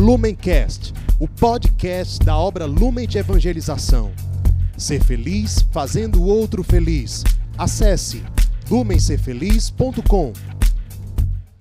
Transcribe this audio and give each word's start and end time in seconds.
Lumencast, 0.00 0.94
o 1.20 1.28
podcast 1.28 2.24
da 2.24 2.34
obra 2.34 2.64
Lumen 2.64 3.06
de 3.06 3.18
Evangelização. 3.18 4.10
Ser 4.74 5.04
feliz 5.04 5.60
fazendo 5.70 6.22
o 6.22 6.26
outro 6.26 6.64
feliz. 6.64 7.22
Acesse 7.58 8.24
lumencerfeliz.com. 8.70 10.32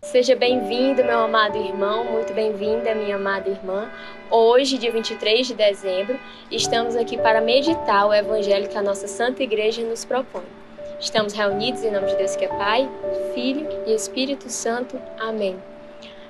Seja 0.03 0.37
bem-vindo, 0.37 1.03
meu 1.03 1.19
amado 1.19 1.57
irmão, 1.57 2.09
muito 2.13 2.33
bem-vinda, 2.33 2.95
minha 2.95 3.17
amada 3.17 3.49
irmã. 3.49 3.91
Hoje, 4.31 4.77
dia 4.77 4.93
23 4.93 5.45
de 5.45 5.53
dezembro, 5.53 6.17
estamos 6.49 6.95
aqui 6.95 7.17
para 7.17 7.41
meditar 7.41 8.07
o 8.07 8.13
evangelho 8.13 8.69
que 8.69 8.77
a 8.77 8.81
nossa 8.81 9.05
Santa 9.09 9.43
Igreja 9.43 9.83
nos 9.83 10.05
propõe. 10.05 10.45
Estamos 10.97 11.33
reunidos 11.33 11.83
em 11.83 11.91
nome 11.91 12.07
de 12.07 12.15
Deus 12.15 12.37
que 12.37 12.45
é 12.45 12.47
Pai, 12.47 12.89
Filho 13.33 13.67
e 13.85 13.93
Espírito 13.93 14.49
Santo. 14.49 14.97
Amém. 15.19 15.57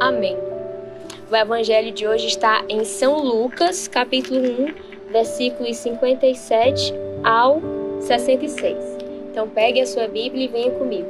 Amém. 0.00 0.34
O 1.30 1.36
evangelho 1.36 1.92
de 1.92 2.08
hoje 2.08 2.28
está 2.28 2.64
em 2.70 2.86
São 2.86 3.18
Lucas, 3.18 3.86
capítulo 3.86 4.40
1, 4.40 5.12
versículos 5.12 5.76
57 5.76 6.94
ao 7.22 7.60
66. 8.00 8.78
Então 9.30 9.46
pegue 9.46 9.78
a 9.78 9.86
sua 9.86 10.08
Bíblia 10.08 10.46
e 10.46 10.48
venha 10.48 10.70
comigo. 10.70 11.06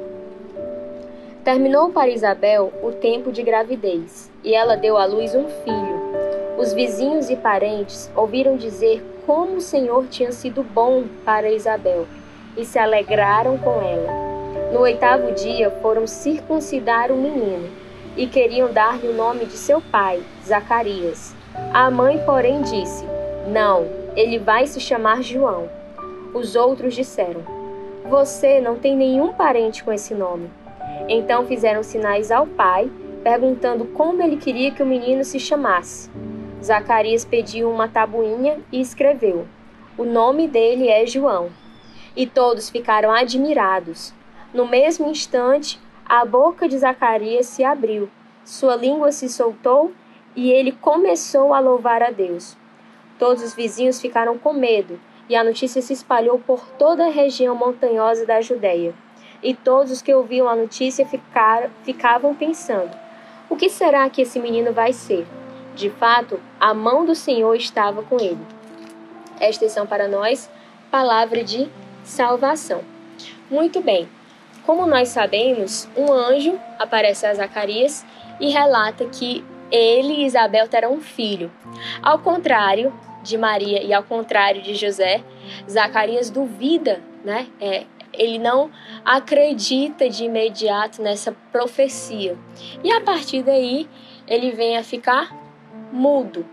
Terminou 1.45 1.91
para 1.91 2.11
Isabel 2.11 2.73
o 2.83 2.91
tempo 2.91 3.31
de 3.31 3.45
gravidez, 3.45 4.28
e 4.42 4.53
ela 4.53 4.75
deu 4.75 4.97
à 4.97 5.05
luz 5.05 5.37
um 5.37 5.47
filho. 5.47 6.59
Os 6.59 6.72
vizinhos 6.72 7.31
e 7.31 7.37
parentes 7.37 8.11
ouviram 8.17 8.56
dizer 8.56 9.00
como 9.25 9.59
o 9.59 9.61
Senhor 9.61 10.09
tinha 10.09 10.33
sido 10.33 10.65
bom 10.65 11.05
para 11.25 11.48
Isabel, 11.48 12.09
e 12.56 12.65
se 12.65 12.77
alegraram 12.77 13.56
com 13.56 13.81
ela. 13.81 14.72
No 14.72 14.81
oitavo 14.81 15.31
dia 15.31 15.70
foram 15.81 16.09
circuncidar 16.09 17.12
o 17.12 17.17
menino 17.17 17.80
e 18.21 18.27
queriam 18.27 18.71
dar-lhe 18.71 19.09
o 19.09 19.15
nome 19.15 19.47
de 19.47 19.57
seu 19.57 19.81
pai, 19.81 20.23
Zacarias. 20.45 21.35
A 21.73 21.91
mãe, 21.91 22.23
porém, 22.27 22.61
disse: 22.61 23.03
Não, 23.49 23.87
ele 24.15 24.39
vai 24.39 24.67
se 24.67 24.79
chamar 24.79 25.23
João. 25.23 25.71
Os 26.35 26.55
outros 26.55 26.95
disseram: 26.95 27.43
Você 28.11 28.61
não 28.61 28.77
tem 28.77 28.95
nenhum 28.95 29.33
parente 29.33 29.83
com 29.83 29.91
esse 29.91 30.15
nome. 30.15 30.51
Então 31.09 31.47
fizeram 31.47 31.83
sinais 31.83 32.31
ao 32.31 32.47
pai, 32.47 32.91
perguntando 33.25 33.87
como 33.87 34.23
ele 34.23 34.37
queria 34.37 34.71
que 34.71 34.83
o 34.83 34.87
menino 34.87 35.25
se 35.25 35.41
chamasse. 35.41 36.11
Zacarias 36.62 37.25
pediu 37.25 37.71
uma 37.71 37.89
tabuinha 37.89 38.59
e 38.71 38.83
escreveu: 38.83 39.47
O 39.97 40.05
nome 40.05 40.47
dele 40.47 40.89
é 40.89 41.07
João. 41.07 41.49
E 42.15 42.27
todos 42.27 42.69
ficaram 42.69 43.11
admirados. 43.11 44.12
No 44.53 44.67
mesmo 44.67 45.09
instante, 45.09 45.81
a 46.11 46.25
boca 46.25 46.69
de 46.69 46.77
Zacarias 46.77 47.47
se 47.47 47.62
abriu, 47.62 48.11
sua 48.44 48.75
língua 48.75 49.12
se 49.12 49.28
soltou 49.28 49.92
e 50.34 50.50
ele 50.50 50.72
começou 50.72 51.55
a 51.55 51.61
louvar 51.61 52.03
a 52.03 52.11
Deus. 52.11 52.56
Todos 53.16 53.44
os 53.44 53.55
vizinhos 53.55 54.00
ficaram 54.00 54.36
com 54.36 54.53
medo 54.53 54.98
e 55.28 55.36
a 55.36 55.44
notícia 55.44 55.81
se 55.81 55.92
espalhou 55.92 56.41
por 56.41 56.66
toda 56.70 57.06
a 57.06 57.11
região 57.11 57.55
montanhosa 57.55 58.27
da 58.27 58.41
Judéia. 58.41 58.93
E 59.41 59.54
todos 59.54 59.93
os 59.93 60.03
que 60.03 60.12
ouviam 60.12 60.49
a 60.49 60.56
notícia 60.56 61.06
ficaram, 61.06 61.70
ficavam 61.84 62.34
pensando: 62.34 62.91
o 63.49 63.54
que 63.54 63.70
será 63.70 64.10
que 64.10 64.22
esse 64.22 64.41
menino 64.41 64.72
vai 64.72 64.93
ser? 64.93 65.25
De 65.76 65.91
fato, 65.91 66.41
a 66.59 66.75
mão 66.75 67.06
do 67.06 67.15
Senhor 67.15 67.54
estava 67.54 68.03
com 68.03 68.19
ele. 68.19 68.44
Esta 69.38 69.69
são 69.69 69.87
para 69.87 70.09
nós 70.09 70.50
palavra 70.91 71.44
de 71.44 71.70
salvação. 72.03 72.82
Muito 73.49 73.81
bem. 73.81 74.09
Como 74.70 74.86
nós 74.86 75.08
sabemos, 75.08 75.88
um 75.97 76.12
anjo 76.12 76.56
aparece 76.78 77.26
a 77.26 77.34
Zacarias 77.34 78.06
e 78.38 78.50
relata 78.50 79.04
que 79.06 79.44
ele 79.69 80.12
e 80.12 80.25
Isabel 80.25 80.69
terão 80.69 80.92
um 80.92 81.00
filho. 81.00 81.50
Ao 82.00 82.20
contrário 82.20 82.94
de 83.20 83.36
Maria 83.36 83.82
e 83.82 83.92
ao 83.92 84.04
contrário 84.04 84.62
de 84.62 84.76
José, 84.76 85.25
Zacarias 85.69 86.31
duvida, 86.31 87.03
né? 87.25 87.48
É, 87.60 87.84
ele 88.12 88.38
não 88.38 88.70
acredita 89.04 90.08
de 90.08 90.26
imediato 90.26 91.02
nessa 91.02 91.34
profecia. 91.50 92.38
E 92.84 92.92
a 92.92 93.00
partir 93.00 93.42
daí, 93.42 93.88
ele 94.25 94.52
vem 94.52 94.78
a 94.78 94.84
ficar 94.84 95.37
mudo. 95.91 96.47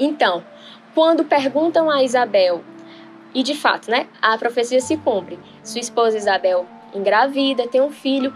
Então, 0.00 0.42
quando 0.96 1.22
perguntam 1.22 1.88
a 1.88 2.02
Isabel, 2.02 2.64
e 3.32 3.44
de 3.44 3.54
fato, 3.54 3.88
né, 3.88 4.08
a 4.20 4.36
profecia 4.36 4.80
se 4.80 4.96
cumpre. 4.96 5.38
Sua 5.62 5.80
esposa 5.80 6.16
Isabel 6.16 6.66
engravida, 6.94 7.68
tem 7.68 7.80
um 7.80 7.90
filho. 7.90 8.34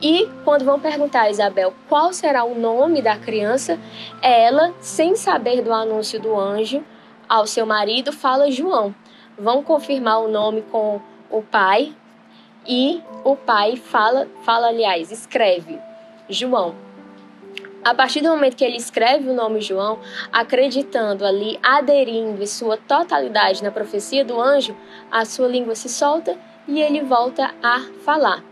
E 0.00 0.28
quando 0.44 0.64
vão 0.64 0.78
perguntar 0.78 1.22
a 1.22 1.30
Isabel 1.30 1.72
qual 1.88 2.12
será 2.12 2.44
o 2.44 2.54
nome 2.54 3.00
da 3.00 3.16
criança, 3.16 3.78
ela, 4.20 4.74
sem 4.80 5.16
saber 5.16 5.62
do 5.62 5.72
anúncio 5.72 6.20
do 6.20 6.38
anjo 6.38 6.84
ao 7.28 7.46
seu 7.46 7.64
marido, 7.64 8.12
fala 8.12 8.50
João. 8.50 8.94
Vão 9.38 9.62
confirmar 9.62 10.20
o 10.20 10.28
nome 10.28 10.62
com 10.62 11.00
o 11.30 11.42
pai 11.42 11.94
e 12.66 13.02
o 13.24 13.36
pai 13.36 13.76
fala, 13.76 14.28
fala 14.42 14.68
aliás, 14.68 15.10
escreve 15.10 15.78
João. 16.28 16.74
A 17.86 17.94
partir 17.94 18.20
do 18.20 18.30
momento 18.30 18.56
que 18.56 18.64
ele 18.64 18.76
escreve 18.76 19.28
o 19.28 19.32
nome 19.32 19.60
João, 19.60 20.00
acreditando 20.32 21.24
ali, 21.24 21.56
aderindo 21.62 22.42
em 22.42 22.46
sua 22.46 22.76
totalidade 22.76 23.62
na 23.62 23.70
profecia 23.70 24.24
do 24.24 24.40
anjo, 24.40 24.76
a 25.08 25.24
sua 25.24 25.46
língua 25.46 25.76
se 25.76 25.88
solta 25.88 26.36
e 26.68 26.80
ele 26.80 27.02
volta 27.02 27.54
a 27.62 27.80
falar. 28.04 28.42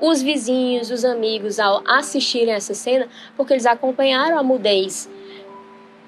Os 0.00 0.22
vizinhos, 0.22 0.90
os 0.90 1.04
amigos, 1.04 1.58
ao 1.58 1.82
assistirem 1.84 2.54
essa 2.54 2.72
cena, 2.72 3.08
porque 3.36 3.52
eles 3.52 3.66
acompanharam 3.66 4.38
a 4.38 4.42
mudez, 4.44 5.10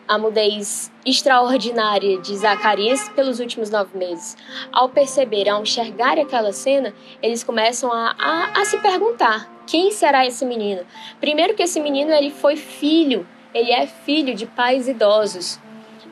a 0.07 0.17
mudez 0.17 0.93
extraordinária 1.05 2.19
de 2.19 2.37
Zacarias 2.37 3.09
pelos 3.11 3.41
últimos 3.41 3.69
nove 3.69 3.99
meses. 3.99 4.37
Ao 4.73 4.89
perceber, 4.89 5.49
ao 5.49 5.63
enxergar 5.63 6.19
aquela 6.19 6.53
cena, 6.53 6.95
eles 7.21 7.43
começam 7.43 7.93
a, 7.93 8.15
a, 8.17 8.61
a 8.61 8.65
se 8.65 8.79
perguntar: 8.79 9.51
quem 9.67 9.91
será 9.91 10.25
esse 10.25 10.45
menino? 10.45 10.83
Primeiro, 11.21 11.55
que 11.55 11.63
esse 11.65 11.81
menino 11.81 12.13
ele 12.13 12.31
foi 12.31 12.55
filho, 12.55 13.27
ele 13.53 13.73
é 13.73 13.89
filho 13.89 14.35
de 14.37 14.47
pais 14.47 14.87
idosos. 14.87 15.59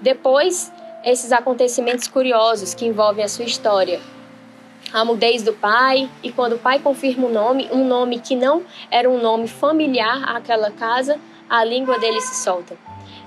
Depois, 0.02 0.72
esses 1.04 1.30
acontecimentos 1.30 2.08
curiosos 2.08 2.74
que 2.74 2.86
envolvem 2.86 3.24
a 3.24 3.28
sua 3.28 3.44
história 3.44 4.00
a 4.92 5.04
mudez 5.04 5.42
do 5.42 5.52
pai, 5.52 6.08
e 6.22 6.32
quando 6.32 6.54
o 6.54 6.58
pai 6.58 6.78
confirma 6.78 7.26
o 7.26 7.32
nome, 7.32 7.68
um 7.70 7.86
nome 7.86 8.20
que 8.20 8.34
não 8.34 8.62
era 8.90 9.08
um 9.08 9.20
nome 9.20 9.46
familiar 9.46 10.24
àquela 10.36 10.70
casa, 10.70 11.18
a 11.48 11.64
língua 11.64 11.98
dele 11.98 12.20
se 12.20 12.42
solta. 12.42 12.76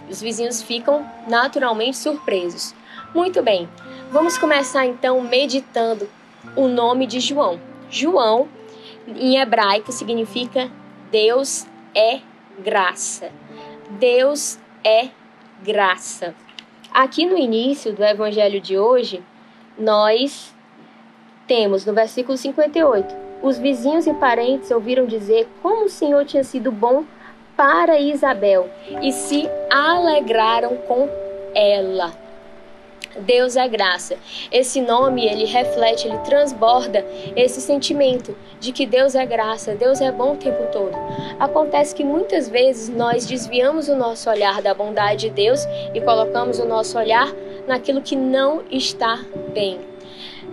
Os 0.10 0.22
vizinhos 0.22 0.62
ficam 0.62 1.06
naturalmente 1.28 1.98
surpresos. 1.98 2.74
Muito 3.14 3.42
bem, 3.42 3.70
vamos 4.12 4.38
começar 4.38 4.86
então 4.86 5.22
meditando 5.22 6.10
o 6.56 6.68
nome 6.68 7.06
de 7.06 7.20
João. 7.20 7.60
João, 7.90 8.48
em 9.08 9.38
hebraico, 9.38 9.92
significa 9.92 10.70
Deus 11.12 11.66
é 11.96 12.20
graça. 12.60 13.32
Deus 14.00 14.58
é 14.84 15.10
graça. 15.64 16.34
Aqui 16.94 17.26
no 17.26 17.38
início 17.38 17.94
do 17.94 18.04
evangelho 18.04 18.60
de 18.60 18.78
hoje, 18.78 19.24
nós 19.78 20.54
temos 21.48 21.86
no 21.86 21.94
versículo 21.94 22.38
58: 22.38 23.16
Os 23.42 23.58
vizinhos 23.58 24.08
e 24.08 24.14
parentes 24.14 24.72
ouviram 24.72 25.06
dizer 25.06 25.48
como 25.62 25.86
o 25.86 25.90
Senhor 25.90 26.26
tinha 26.26 26.44
sido 26.44 26.72
bom 26.72 27.04
para 27.56 28.00
Isabel 28.00 28.70
e 29.02 29.12
se 29.12 29.50
alegraram 29.70 30.78
com 30.88 31.08
ela. 31.54 32.12
Deus 33.20 33.58
é 33.58 33.68
graça. 33.68 34.16
Esse 34.52 34.80
nome, 34.80 35.26
ele 35.26 35.46
reflete, 35.46 36.08
ele 36.08 36.18
transborda 36.20 37.06
esse 37.36 37.60
sentimento 37.60 38.36
de 38.60 38.72
que 38.72 38.86
Deus 38.86 39.16
é 39.16 39.26
graça, 39.26 39.76
Deus 39.76 40.00
é 40.00 40.12
bom 40.12 40.34
o 40.34 40.38
tempo 40.38 40.72
todo. 40.72 40.96
Acontece 41.38 41.94
que 41.94 42.06
muitas 42.06 42.48
vezes 42.48 42.88
nós 42.88 43.26
desviamos 43.26 43.90
o 43.90 43.96
nosso 43.96 44.30
olhar 44.30 44.62
da 44.62 44.74
bondade 44.74 45.28
de 45.28 45.30
Deus 45.30 45.66
e 45.94 46.00
colocamos 46.00 46.60
o 46.60 46.66
nosso 46.66 46.98
olhar 46.98 47.32
naquilo 47.68 48.02
que 48.02 48.16
não 48.16 48.64
está 48.72 49.20
bem 49.54 49.91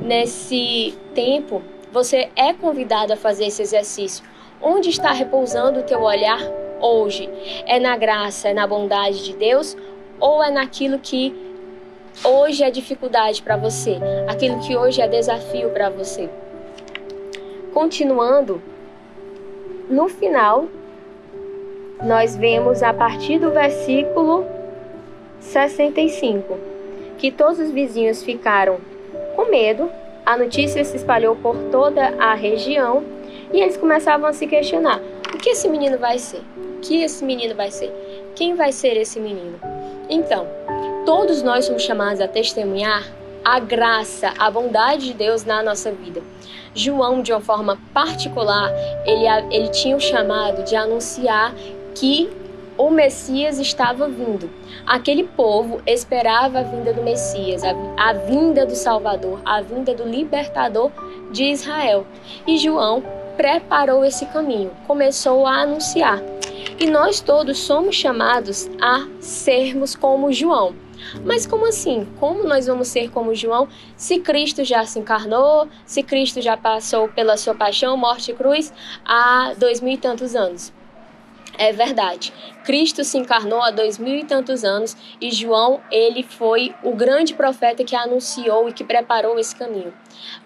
nesse 0.00 0.96
tempo, 1.14 1.62
você 1.92 2.28
é 2.36 2.52
convidado 2.52 3.12
a 3.12 3.16
fazer 3.16 3.46
esse 3.46 3.62
exercício. 3.62 4.24
Onde 4.60 4.90
está 4.90 5.12
repousando 5.12 5.80
o 5.80 5.82
teu 5.82 6.02
olhar 6.02 6.40
hoje? 6.80 7.28
É 7.66 7.78
na 7.78 7.96
graça, 7.96 8.48
é 8.48 8.54
na 8.54 8.66
bondade 8.66 9.24
de 9.24 9.34
Deus 9.34 9.76
ou 10.20 10.42
é 10.42 10.50
naquilo 10.50 10.98
que 10.98 11.34
hoje 12.24 12.62
é 12.62 12.70
dificuldade 12.70 13.42
para 13.42 13.56
você, 13.56 13.98
aquilo 14.26 14.60
que 14.60 14.76
hoje 14.76 15.00
é 15.00 15.06
desafio 15.06 15.70
para 15.70 15.88
você? 15.88 16.28
Continuando, 17.72 18.60
no 19.88 20.08
final, 20.08 20.66
nós 22.02 22.36
vemos 22.36 22.82
a 22.82 22.92
partir 22.92 23.38
do 23.38 23.50
versículo 23.50 24.44
65 25.40 26.58
que 27.16 27.30
todos 27.30 27.58
os 27.58 27.70
vizinhos 27.70 28.22
ficaram 28.22 28.78
medo, 29.50 29.90
a 30.24 30.36
notícia 30.36 30.84
se 30.84 30.96
espalhou 30.96 31.36
por 31.36 31.56
toda 31.70 32.14
a 32.18 32.34
região 32.34 33.02
e 33.52 33.60
eles 33.60 33.76
começavam 33.76 34.28
a 34.28 34.32
se 34.32 34.46
questionar: 34.46 35.00
o 35.34 35.38
que 35.38 35.50
esse 35.50 35.68
menino 35.68 35.98
vai 35.98 36.18
ser? 36.18 36.42
O 36.56 36.80
que 36.80 37.02
esse 37.02 37.24
menino 37.24 37.54
vai 37.54 37.70
ser? 37.70 37.92
Quem 38.34 38.54
vai 38.54 38.72
ser 38.72 38.96
esse 38.96 39.18
menino? 39.18 39.58
Então, 40.08 40.46
todos 41.04 41.42
nós 41.42 41.64
somos 41.64 41.82
chamados 41.82 42.20
a 42.20 42.28
testemunhar 42.28 43.04
a 43.44 43.58
graça, 43.58 44.32
a 44.38 44.50
bondade 44.50 45.06
de 45.06 45.14
Deus 45.14 45.44
na 45.44 45.62
nossa 45.62 45.90
vida. 45.90 46.22
João, 46.74 47.22
de 47.22 47.32
uma 47.32 47.40
forma 47.40 47.78
particular, 47.94 48.70
ele, 49.06 49.24
ele 49.50 49.68
tinha 49.68 49.96
o 49.96 50.00
chamado 50.00 50.62
de 50.64 50.76
anunciar 50.76 51.54
que 51.94 52.30
o 52.78 52.90
Messias 52.90 53.58
estava 53.58 54.08
vindo. 54.08 54.48
Aquele 54.86 55.24
povo 55.24 55.82
esperava 55.84 56.60
a 56.60 56.62
vinda 56.62 56.92
do 56.92 57.02
Messias, 57.02 57.62
a, 57.64 58.12
vinda 58.12 58.64
do 58.64 58.76
Salvador, 58.76 59.40
a 59.44 59.60
vinda 59.60 59.92
do 59.92 60.04
libertador 60.04 60.92
de 61.32 61.44
Israel. 61.44 62.06
E 62.46 62.56
João 62.56 63.02
preparou 63.36 64.04
esse 64.04 64.24
caminho, 64.26 64.70
começou 64.86 65.44
a 65.44 65.62
anunciar. 65.62 66.22
E 66.78 66.86
nós 66.86 67.20
todos 67.20 67.58
somos 67.58 67.96
chamados 67.96 68.70
a 68.80 69.06
sermos 69.20 69.96
como 69.96 70.32
João. 70.32 70.74
Mas 71.24 71.46
como 71.46 71.66
assim? 71.66 72.06
Como 72.18 72.44
nós 72.44 72.66
vamos 72.66 72.88
ser 72.88 73.10
como 73.10 73.34
João 73.34 73.68
se 73.96 74.18
Cristo 74.20 74.64
já 74.64 74.84
se 74.84 74.98
encarnou, 74.98 75.68
se 75.84 76.02
Cristo 76.02 76.40
já 76.40 76.56
passou 76.56 77.08
pela 77.08 77.36
sua 77.36 77.54
paixão, 77.54 77.96
morte 77.96 78.30
e 78.30 78.34
cruz 78.34 78.72
há 79.04 79.54
dois 79.56 79.80
mil 79.80 79.94
e 79.94 79.98
tantos 79.98 80.34
anos? 80.34 80.72
É 81.58 81.72
verdade. 81.72 82.32
Cristo 82.64 83.02
se 83.02 83.18
encarnou 83.18 83.60
há 83.60 83.72
dois 83.72 83.98
mil 83.98 84.14
e 84.14 84.24
tantos 84.24 84.62
anos 84.62 84.96
e 85.20 85.32
João, 85.32 85.80
ele 85.90 86.22
foi 86.22 86.72
o 86.84 86.94
grande 86.94 87.34
profeta 87.34 87.82
que 87.82 87.96
anunciou 87.96 88.68
e 88.68 88.72
que 88.72 88.84
preparou 88.84 89.36
esse 89.40 89.56
caminho. 89.56 89.92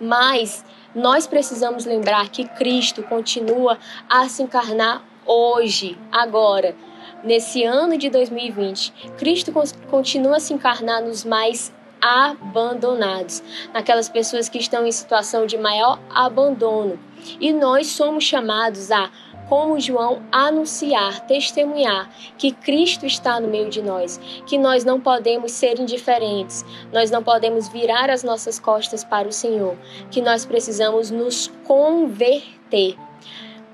Mas 0.00 0.64
nós 0.94 1.26
precisamos 1.26 1.84
lembrar 1.84 2.30
que 2.30 2.48
Cristo 2.48 3.02
continua 3.02 3.78
a 4.08 4.26
se 4.26 4.42
encarnar 4.42 5.04
hoje, 5.26 5.98
agora, 6.10 6.74
nesse 7.22 7.62
ano 7.62 7.98
de 7.98 8.08
2020. 8.08 8.92
Cristo 9.18 9.52
continua 9.90 10.36
a 10.36 10.40
se 10.40 10.54
encarnar 10.54 11.02
nos 11.02 11.24
mais 11.24 11.72
abandonados, 12.00 13.42
naquelas 13.72 14.08
pessoas 14.08 14.48
que 14.48 14.58
estão 14.58 14.84
em 14.84 14.90
situação 14.90 15.46
de 15.46 15.56
maior 15.56 16.00
abandono. 16.10 16.98
E 17.40 17.52
nós 17.52 17.86
somos 17.88 18.24
chamados 18.24 18.90
a 18.90 19.08
como 19.52 19.78
João, 19.78 20.22
anunciar, 20.32 21.26
testemunhar 21.26 22.10
que 22.38 22.52
Cristo 22.52 23.04
está 23.04 23.38
no 23.38 23.48
meio 23.48 23.68
de 23.68 23.82
nós, 23.82 24.18
que 24.46 24.56
nós 24.56 24.82
não 24.82 24.98
podemos 24.98 25.52
ser 25.52 25.78
indiferentes, 25.78 26.64
nós 26.90 27.10
não 27.10 27.22
podemos 27.22 27.68
virar 27.68 28.08
as 28.08 28.24
nossas 28.24 28.58
costas 28.58 29.04
para 29.04 29.28
o 29.28 29.32
Senhor, 29.32 29.76
que 30.10 30.22
nós 30.22 30.46
precisamos 30.46 31.10
nos 31.10 31.52
converter. 31.64 32.96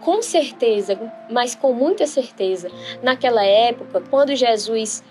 Com 0.00 0.20
certeza, 0.20 0.98
mas 1.30 1.54
com 1.54 1.72
muita 1.72 2.08
certeza, 2.08 2.72
naquela 3.00 3.44
época, 3.44 4.02
quando 4.10 4.34
Jesus 4.34 5.04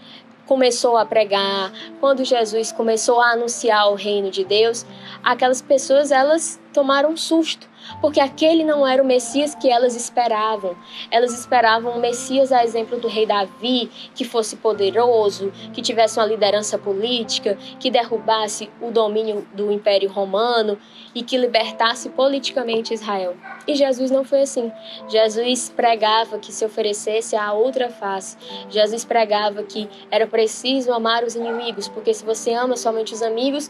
começou 0.45 0.97
a 0.97 1.05
pregar, 1.05 1.71
quando 2.01 2.25
Jesus 2.25 2.73
começou 2.73 3.21
a 3.21 3.31
anunciar 3.31 3.89
o 3.89 3.95
reino 3.95 4.29
de 4.29 4.43
Deus, 4.43 4.85
aquelas 5.23 5.61
pessoas 5.61 6.11
elas 6.11 6.59
tomaram 6.73 7.11
um 7.11 7.17
susto, 7.17 7.69
porque 8.01 8.19
aquele 8.19 8.63
não 8.63 8.85
era 8.87 9.01
o 9.01 9.05
Messias 9.05 9.55
que 9.55 9.69
elas 9.69 9.95
esperavam. 9.95 10.75
Elas 11.11 11.33
esperavam 11.37 11.97
um 11.97 11.99
Messias 11.99 12.51
a 12.51 12.63
exemplo 12.63 12.99
do 12.99 13.07
rei 13.07 13.25
Davi, 13.25 13.89
que 14.13 14.23
fosse 14.23 14.57
poderoso, 14.57 15.51
que 15.73 15.81
tivesse 15.81 16.19
uma 16.19 16.25
liderança 16.25 16.77
política, 16.77 17.57
que 17.79 17.89
derrubasse 17.89 18.69
o 18.81 18.91
domínio 18.91 19.47
do 19.53 19.71
Império 19.71 20.09
Romano 20.09 20.77
e 21.13 21.23
que 21.23 21.37
libertasse 21.37 22.09
politicamente 22.09 22.93
Israel. 22.93 23.35
E 23.67 23.75
Jesus 23.75 24.11
não 24.11 24.23
foi 24.23 24.41
assim. 24.41 24.71
Jesus 25.07 25.69
pregava 25.75 26.37
que 26.37 26.51
se 26.51 26.63
oferecesse 26.63 27.35
a 27.35 27.53
outra 27.53 27.89
face. 27.89 28.37
Jesus 28.69 29.03
pregava 29.03 29.63
que 29.63 29.89
era 30.11 30.27
preciso 30.27 30.93
amar 30.93 31.23
os 31.23 31.35
inimigos, 31.35 31.87
porque 31.87 32.13
se 32.13 32.23
você 32.23 32.53
ama 32.53 32.75
somente 32.77 33.13
os 33.13 33.21
amigos, 33.21 33.69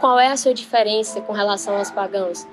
qual 0.00 0.18
é 0.18 0.28
a 0.28 0.36
sua 0.36 0.54
diferença 0.54 1.20
com 1.20 1.32
relação 1.32 1.76
aos 1.76 1.90
pagãos? 1.90 2.46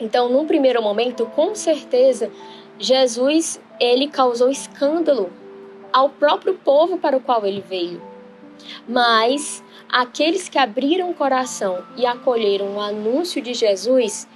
Então, 0.00 0.28
num 0.28 0.46
primeiro 0.46 0.82
momento, 0.82 1.26
com 1.26 1.54
certeza, 1.54 2.30
Jesus 2.78 3.60
ele 3.80 4.08
causou 4.08 4.48
escândalo 4.48 5.30
ao 5.92 6.08
próprio 6.08 6.54
povo 6.54 6.98
para 6.98 7.16
o 7.16 7.20
qual 7.20 7.44
ele 7.44 7.64
veio. 7.66 8.00
Mas 8.86 9.62
aqueles 9.88 10.48
que 10.48 10.58
abriram 10.58 11.10
o 11.10 11.14
coração 11.14 11.82
e 11.96 12.06
acolheram 12.06 12.76
o 12.76 12.80
anúncio 12.80 13.40
de 13.40 13.54
Jesus, 13.54 14.28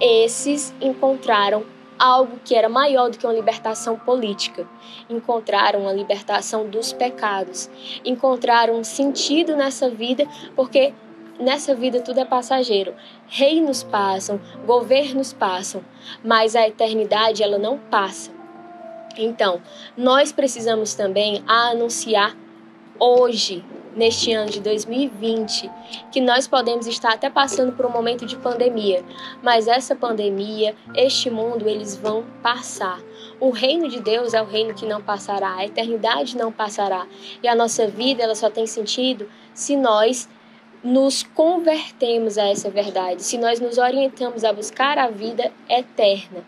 esses 0.00 0.74
encontraram 0.80 1.64
algo 1.98 2.40
que 2.44 2.54
era 2.54 2.68
maior 2.68 3.10
do 3.10 3.18
que 3.18 3.26
uma 3.26 3.32
libertação 3.32 3.96
política. 3.96 4.66
Encontraram 5.08 5.88
a 5.88 5.92
libertação 5.92 6.68
dos 6.68 6.92
pecados, 6.92 7.70
encontraram 8.04 8.74
um 8.74 8.84
sentido 8.84 9.56
nessa 9.56 9.88
vida, 9.88 10.26
porque 10.56 10.92
Nessa 11.42 11.74
vida 11.74 12.00
tudo 12.00 12.20
é 12.20 12.24
passageiro. 12.24 12.94
Reinos 13.26 13.82
passam, 13.82 14.40
governos 14.64 15.32
passam, 15.32 15.84
mas 16.22 16.54
a 16.54 16.68
eternidade 16.68 17.42
ela 17.42 17.58
não 17.58 17.78
passa. 17.78 18.30
Então, 19.18 19.60
nós 19.96 20.30
precisamos 20.30 20.94
também 20.94 21.42
anunciar 21.44 22.36
hoje, 22.96 23.64
neste 23.96 24.32
ano 24.32 24.52
de 24.52 24.60
2020, 24.60 25.68
que 26.12 26.20
nós 26.20 26.46
podemos 26.46 26.86
estar 26.86 27.12
até 27.12 27.28
passando 27.28 27.72
por 27.72 27.86
um 27.86 27.90
momento 27.90 28.24
de 28.24 28.36
pandemia, 28.36 29.04
mas 29.42 29.66
essa 29.66 29.96
pandemia, 29.96 30.76
este 30.94 31.28
mundo, 31.28 31.68
eles 31.68 31.96
vão 31.96 32.24
passar. 32.40 33.00
O 33.40 33.50
reino 33.50 33.88
de 33.88 33.98
Deus 33.98 34.32
é 34.32 34.40
o 34.40 34.46
reino 34.46 34.74
que 34.74 34.86
não 34.86 35.02
passará, 35.02 35.56
a 35.56 35.66
eternidade 35.66 36.36
não 36.36 36.52
passará. 36.52 37.04
E 37.42 37.48
a 37.48 37.54
nossa 37.56 37.88
vida, 37.88 38.22
ela 38.22 38.36
só 38.36 38.48
tem 38.48 38.64
sentido 38.64 39.28
se 39.52 39.76
nós 39.76 40.28
nos 40.82 41.22
convertemos 41.22 42.36
a 42.38 42.48
essa 42.48 42.70
verdade, 42.70 43.22
se 43.22 43.38
nós 43.38 43.60
nos 43.60 43.78
orientamos 43.78 44.44
a 44.44 44.52
buscar 44.52 44.98
a 44.98 45.08
vida 45.08 45.52
eterna. 45.68 46.44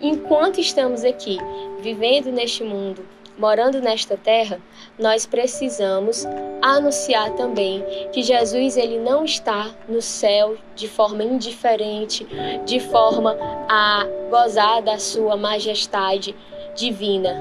Enquanto 0.00 0.60
estamos 0.60 1.04
aqui, 1.04 1.38
vivendo 1.80 2.32
neste 2.32 2.64
mundo, 2.64 3.06
morando 3.38 3.80
nesta 3.80 4.16
terra, 4.16 4.60
nós 4.98 5.24
precisamos 5.24 6.26
anunciar 6.60 7.30
também 7.32 7.84
que 8.12 8.22
Jesus 8.22 8.76
ele 8.76 8.98
não 8.98 9.24
está 9.24 9.74
no 9.88 10.02
céu 10.02 10.56
de 10.74 10.88
forma 10.88 11.22
indiferente, 11.22 12.26
de 12.66 12.80
forma 12.80 13.36
a 13.68 14.06
gozar 14.28 14.82
da 14.82 14.98
sua 14.98 15.36
majestade 15.36 16.34
divina. 16.74 17.34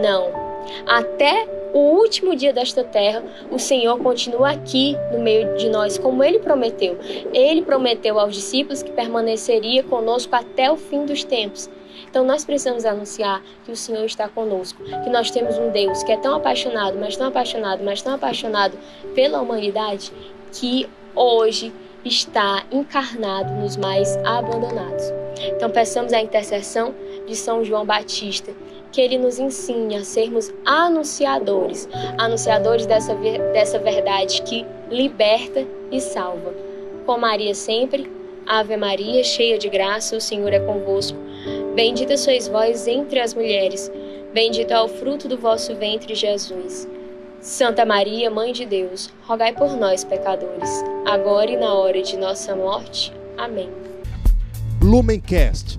Não. 0.00 0.30
Até 0.86 1.59
o 1.72 1.78
último 1.78 2.34
dia 2.34 2.52
desta 2.52 2.82
terra, 2.82 3.22
o 3.50 3.58
Senhor 3.58 3.98
continua 3.98 4.50
aqui 4.50 4.96
no 5.12 5.20
meio 5.20 5.56
de 5.56 5.68
nós, 5.68 5.98
como 5.98 6.22
ele 6.22 6.38
prometeu. 6.38 6.98
Ele 7.32 7.62
prometeu 7.62 8.18
aos 8.18 8.34
discípulos 8.34 8.82
que 8.82 8.90
permaneceria 8.90 9.82
conosco 9.82 10.34
até 10.34 10.70
o 10.70 10.76
fim 10.76 11.04
dos 11.04 11.24
tempos. 11.24 11.70
Então 12.08 12.24
nós 12.24 12.44
precisamos 12.44 12.84
anunciar 12.84 13.42
que 13.64 13.70
o 13.70 13.76
Senhor 13.76 14.04
está 14.04 14.28
conosco, 14.28 14.82
que 14.82 15.10
nós 15.10 15.30
temos 15.30 15.56
um 15.58 15.70
Deus 15.70 16.02
que 16.02 16.10
é 16.12 16.16
tão 16.16 16.34
apaixonado, 16.34 16.98
mas 16.98 17.16
tão 17.16 17.28
apaixonado, 17.28 17.84
mas 17.84 18.02
tão 18.02 18.14
apaixonado 18.14 18.76
pela 19.14 19.40
humanidade, 19.40 20.12
que 20.52 20.88
hoje 21.14 21.72
está 22.04 22.64
encarnado 22.72 23.52
nos 23.54 23.76
mais 23.76 24.16
abandonados. 24.24 25.04
Então 25.54 25.70
peçamos 25.70 26.12
a 26.12 26.20
intercessão 26.20 26.94
de 27.26 27.36
São 27.36 27.64
João 27.64 27.84
Batista 27.84 28.52
que 28.92 29.00
ele 29.00 29.18
nos 29.18 29.38
ensine 29.38 29.96
a 29.96 30.04
sermos 30.04 30.52
anunciadores, 30.64 31.88
anunciadores 32.18 32.86
dessa, 32.86 33.14
dessa 33.52 33.78
verdade 33.78 34.42
que 34.42 34.66
liberta 34.90 35.64
e 35.90 36.00
salva. 36.00 36.52
Com 37.06 37.18
Maria 37.18 37.54
sempre, 37.54 38.10
Ave 38.46 38.76
Maria, 38.76 39.22
cheia 39.22 39.58
de 39.58 39.68
graça, 39.68 40.16
o 40.16 40.20
Senhor 40.20 40.52
é 40.52 40.60
convosco. 40.60 41.16
Bendita 41.74 42.16
sois 42.16 42.48
vós 42.48 42.86
entre 42.86 43.20
as 43.20 43.32
mulheres, 43.32 43.90
bendito 44.32 44.72
é 44.72 44.80
o 44.80 44.88
fruto 44.88 45.28
do 45.28 45.38
vosso 45.38 45.74
ventre, 45.74 46.14
Jesus. 46.14 46.88
Santa 47.40 47.86
Maria, 47.86 48.30
Mãe 48.30 48.52
de 48.52 48.66
Deus, 48.66 49.08
rogai 49.22 49.52
por 49.52 49.76
nós, 49.76 50.04
pecadores, 50.04 50.84
agora 51.06 51.50
e 51.50 51.56
na 51.56 51.72
hora 51.72 52.02
de 52.02 52.16
nossa 52.16 52.54
morte. 52.54 53.12
Amém. 53.38 53.70
Lumencast 54.82 55.78